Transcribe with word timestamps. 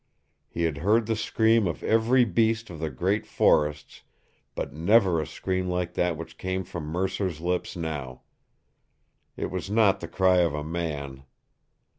He 0.49 0.63
had 0.63 0.79
heard 0.79 1.05
the 1.05 1.15
scream 1.15 1.67
of 1.67 1.83
every 1.83 2.25
beast 2.25 2.71
of 2.71 2.79
the 2.79 2.89
great 2.89 3.23
forests, 3.27 4.01
but 4.55 4.73
never 4.73 5.21
a 5.21 5.27
scream 5.27 5.69
like 5.69 5.93
that 5.93 6.17
which 6.17 6.39
came 6.39 6.63
from 6.63 6.87
Mercer's 6.87 7.39
lips 7.39 7.75
now. 7.75 8.23
It 9.37 9.51
was 9.51 9.69
not 9.69 9.99
the 9.99 10.07
cry 10.07 10.37
of 10.37 10.55
a 10.55 10.63
man. 10.63 11.21